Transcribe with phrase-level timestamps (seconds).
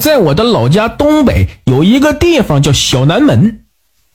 [0.00, 3.66] 在我的老家东北有一个地方叫小南门，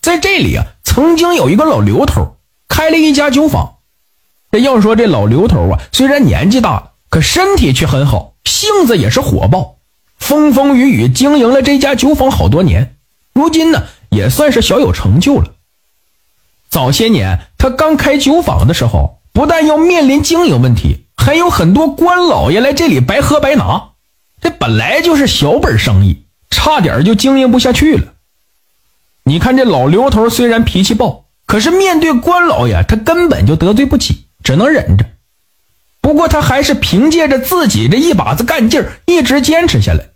[0.01, 2.37] 在这里啊，曾经有一个老刘头
[2.67, 3.75] 开了一家酒坊。
[4.51, 9.75] 这要说这老刘头啊，虽然年纪大了，可身体却很好，性子也是火爆，
[10.17, 12.95] 风风雨雨经营了这家酒坊好多年，
[13.33, 15.53] 如今呢，也算是小有成就了。
[16.69, 23.91] 早些年他刚开酒坊的时候，不但要面临经营问题，还有很多官老爷来这里白喝白拿。
[24.45, 28.13] 这本来就是小本生意，差点就经营不下去了。
[29.23, 35.05] 你看这老刘头虽然脾气暴，可是面对关老爷，他根本就得罪不起，只能忍着。
[35.99, 40.09] 不过他还是凭借着自己这一把子干劲儿，一直坚持下来。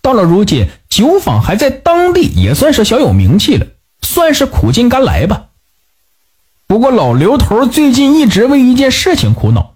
[0.00, 3.66] 到了如今，酒坊还在当地也算是小有名气了，
[4.00, 5.46] 算是苦尽甘来吧。
[6.68, 9.74] 不过老刘头最近一直为一件事情苦恼，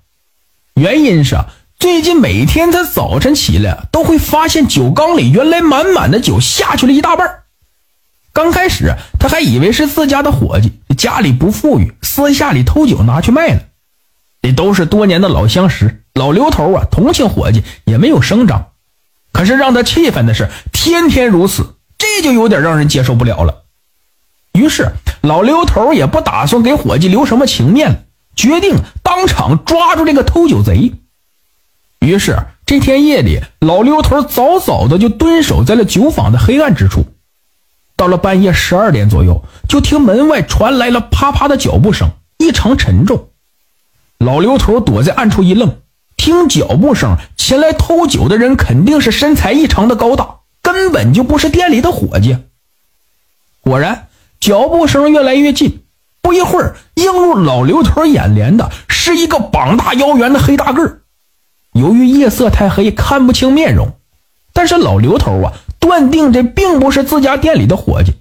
[0.75, 1.37] 原因是。
[1.81, 7.27] 最近每天他早晨起来都会发现酒缸里原来满满的酒下去了一大半
[8.35, 13.63] 刚开始他还以为是自家的伙计家里不富裕，私下里偷酒拿去卖了。
[14.43, 18.69] 这都是多年的老相识，老刘头啊同情伙计也没有声张。
[19.33, 23.63] 可是让他气愤的是，天天如此，这就有点让人接受不了了。
[24.53, 28.01] 于是老刘头也不打算给伙计留什么情面了，
[28.37, 30.93] 决定当场抓住这个偷酒贼。
[32.01, 37.05] 于是这天夜里，老刘头早早的就蹲守在了酒坊的黑暗之处。
[37.95, 43.29] 到了半夜十二点左右，就听门外传来了啪啪的脚步声，异常沉重。
[44.19, 45.77] 老刘头躲在暗处一愣，
[46.17, 52.39] 听脚步声，前来偷酒的人肯定是身材异常的高大，根本就不是店里的伙计。
[53.61, 54.09] 果然，
[54.41, 55.83] 脚步声越来越近，
[56.23, 61.00] 不一会儿，映入老刘头眼帘的是一个膀大腰圆的黑大个儿。
[61.81, 63.97] 由于夜色太黑，看不清面容，
[64.53, 68.15] 但是老刘头啊，断定这并不是自家店里的伙计。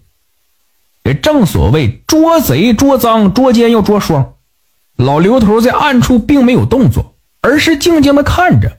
[1.04, 4.34] 这正所谓捉贼捉赃捉奸又捉双，
[4.96, 8.78] 老刘头在暗处并没有动作，而是静静的看着。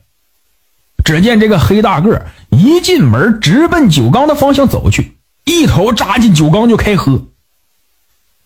[1.05, 7.27] 只见这个黑大个一进门，直奔酒缸的方向走去，一头扎进酒缸就开喝。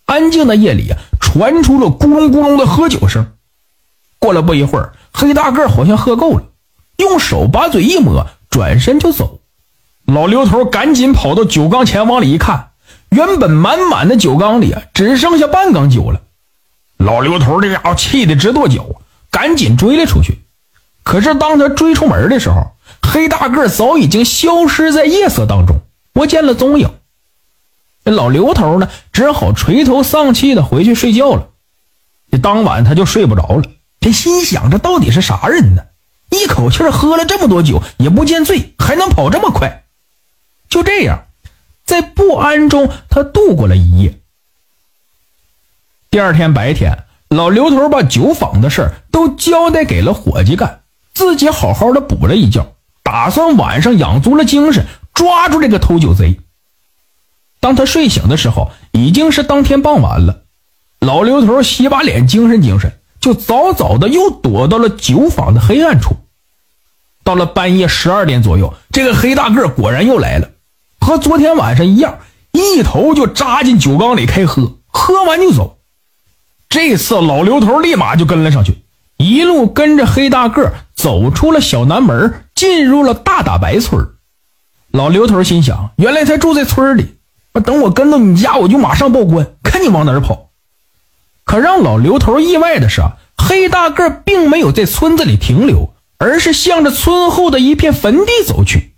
[0.06, 3.32] 安静的夜里啊，传出了咕隆咕隆的喝酒声。
[4.18, 4.94] 过了不一会儿。
[5.16, 6.42] 黑大个好像喝够了，
[6.96, 9.38] 用手把嘴一抹，转身就走。
[10.04, 12.72] 老刘头赶紧跑到酒缸前，往里一看，
[13.10, 16.20] 原本满满的酒缸里啊，只剩下半缸酒了。
[16.98, 18.84] 老刘头这家伙气得直跺脚，
[19.30, 20.40] 赶紧追了出去。
[21.04, 25.80] 可是当他追出门的时候，黑大个早已经消失在夜色当中，
[26.12, 26.90] 不见了踪影。
[28.04, 31.46] 这老刘头呢，只好垂头丧气的回去睡觉了。
[32.30, 33.62] 这当晚他就睡不着了。
[34.04, 35.82] 这心想：这到底是啥人呢？
[36.30, 39.84] 一口气喝了这么多酒，也不见醉，还能跑这么快？
[40.68, 41.24] 就这样，
[41.86, 44.20] 在不安中，他度过了一夜。
[46.10, 50.82] 第二天白天，老刘头把酒坊的事都交代给了伙计干，
[51.14, 56.38] 自己好好的补了一觉，打算晚上养足了精神，抓住这个偷酒贼。
[57.58, 60.42] 当他睡醒的时候，已经是当天傍晚了。
[61.00, 62.92] 老刘头洗把脸，精神精神。
[63.24, 66.14] 就早早的又躲到了酒坊的黑暗处。
[67.22, 70.50] 到了半夜十二点左右，这个黑大个果然又来了，
[71.00, 72.18] 和昨天晚上一样，
[72.52, 75.78] 一头就扎进酒缸里开喝，喝完就走。
[76.68, 78.82] 这次老刘头立马就跟了上去，
[79.16, 84.06] 一路跟着黑大个走出了小南门，进入了大打白村。
[84.90, 87.14] 老刘头心想：原来他住在村里，
[87.64, 90.43] 等我跟到你家，我就马上报官，看你往哪儿跑。
[91.44, 98.94] 可让老刘头意外的是啊，黑大个并没有在村子里停留，而是向着村后的一片坟地走去。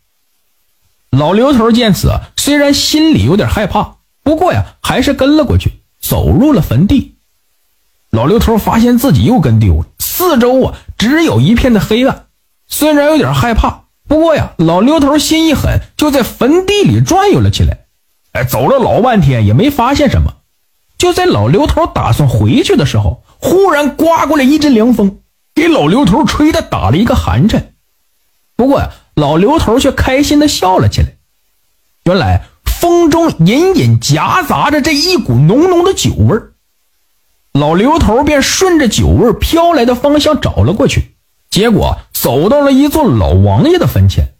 [1.11, 7.17] 老刘头见此，虽然心里有点害怕，不过呀，还是跟了过去，走入了坟地。
[8.11, 12.27] 老刘头发现自己又跟丢了，四周啊只有一片的黑暗。
[12.69, 17.87] 虽然有点害怕，不过呀，老刘头心一狠，就在坟地里转悠了起来。
[18.33, 20.35] 哎，走了老半天也没发现什么。
[20.99, 25.19] 就在老刘头打算回去的时候，忽然刮过来一阵凉风，
[25.55, 27.73] 给老刘头吹的打了一个寒颤。
[28.57, 31.09] 不过，老刘头却开心的笑了起来。
[32.05, 36.53] 原来风中隐隐夹杂着这一股浓浓的酒味儿。
[37.53, 41.15] 老刘头便顺着酒味飘来的方向找了过去，
[41.51, 44.35] 结果走到了一座老王爷的坟前。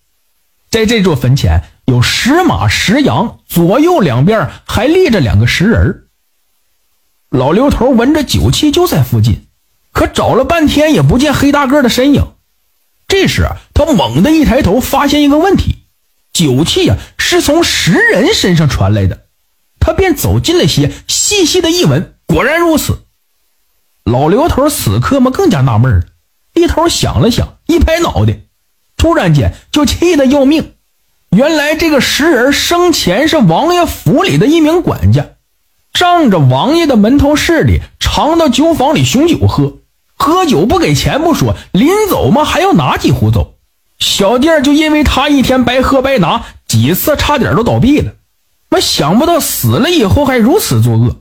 [0.71, 6.06] 在这座坟前有石马石羊，左右两边还立着两个石人儿。
[7.37, 9.47] 老刘头闻着酒气就在附近，
[9.93, 12.33] 可找了半天也不见黑大个的身影。
[13.09, 15.81] 这时他猛地一抬头，发现一个问题：
[16.33, 19.27] 酒气啊是从食人身上传来的。
[19.79, 23.03] 他便走近了些，细细的一闻，果然如此。
[24.03, 26.07] 老刘头此刻嘛更加纳闷了，
[26.55, 28.39] 低头想了想，一拍脑袋，
[28.97, 30.73] 突然间就气得要命。
[31.33, 35.27] 原来这个石人生前是王爷府里的一名管家，
[35.97, 39.79] 仗着王爷的门头势力，常到酒坊里寻酒喝，
[40.15, 43.55] 喝酒不给钱不说，临走嘛还要拿几壶走。
[43.99, 48.13] 小店就因为他一天白喝白拿，几次差点都倒闭了。
[48.73, 51.17] 我想不到死了以后还如此作恶。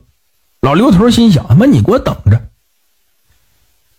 [0.60, 2.42] 老刘头心想：他妈你给我等着！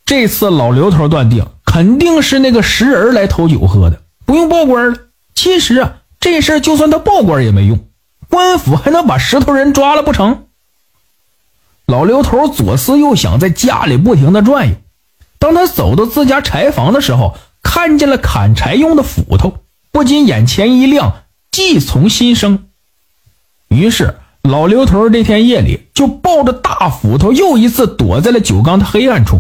[0.06, 4.98] 这次老刘头断定肯定是那个石人来偷酒喝的，不用报官了。
[5.34, 7.80] 其实啊，这事就算他报官也没用，
[8.30, 10.44] 官府还能把石头人抓了不成？
[11.88, 14.76] 老刘头左思右想，在家里不停的转悠。
[15.40, 19.60] 当他走到自家柴房的时候，看见了砍柴用的斧头，
[19.94, 22.66] 不禁眼前一亮，计从心生。
[23.70, 29.40] 于是老刘头这天夜里就抱着大斧头，又一次躲在了酒缸的黑暗处。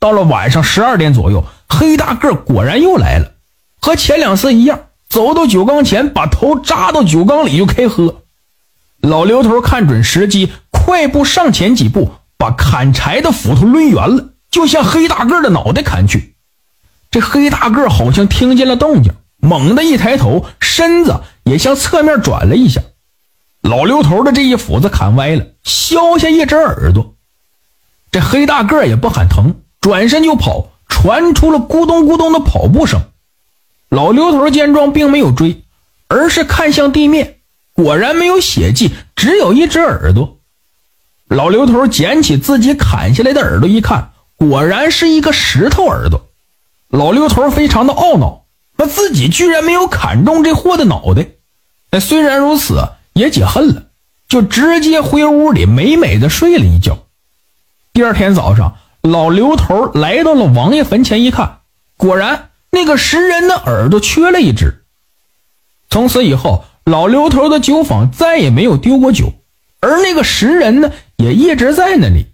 [0.00, 3.34] 到了晚上十二点左右，黑大个果然又来了，
[3.80, 8.22] 和前两次一样，走到酒缸前，把头扎到酒缸里就开喝。
[9.00, 10.52] 老刘头看准时机，
[10.90, 16.34] 快步上前几步，把砍柴的斧头抡圆了，就向黑大个的脑袋砍去。
[17.12, 22.82] 这黑大个好像听见了动静，猛地一抬头，身子也向侧面转了一下。
[23.62, 27.14] 老刘头的这一斧子砍歪了，削下一只耳朵。
[28.10, 29.60] 这黑大个也不喊疼。
[29.80, 33.00] 转身就跑，传出了咕咚咕咚的跑步声。
[33.90, 35.62] 老刘头见状，并没有追，
[36.08, 37.36] 而是看向地面，
[37.74, 40.39] 果然没有血迹，只有一只耳朵。
[41.30, 46.26] 老刘头捡起自己砍下来的耳朵一看，果然是一个石头耳朵。
[46.88, 48.42] 老刘头非常的懊恼，
[48.76, 51.28] 那自己居然没有砍中这货的脑袋。
[51.90, 53.84] 哎虽然如此，也解恨了，
[54.28, 56.98] 就直接回屋里美美的睡了一觉。
[57.92, 58.76] 第二天早上。
[59.02, 61.60] 老刘头来到了王爷坟前，一看，
[61.96, 64.84] 果然那个石人的耳朵缺了一只。
[65.88, 69.32] 从此以后，老刘头的酒坊再也没有丢过酒，
[69.80, 72.26] 而那个石人呢，也一直在那里。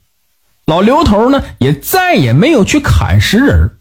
[0.65, 3.79] 老刘头呢，也再也没有去砍石人。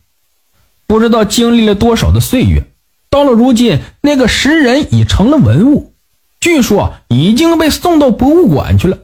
[0.88, 2.64] 不知道经历了多少的岁月，
[3.10, 5.94] 到了如今，那个石人已成了文物，
[6.40, 9.00] 据说已经被送到博物馆去了。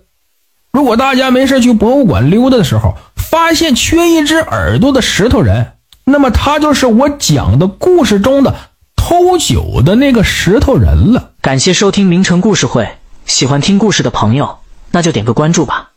[0.72, 5.74] 如果大家没事去博物馆溜达的时候，发现缺一只耳朵的石头人，
[6.06, 8.56] 那么他就是我讲的故事中的
[8.96, 11.32] 偷酒的那个石头人了。
[11.42, 12.88] 感谢收听名城故事会，
[13.26, 14.60] 喜欢听故事的朋友，
[14.92, 15.91] 那就点个关注吧。